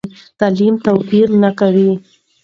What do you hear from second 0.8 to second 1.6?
توپیر نه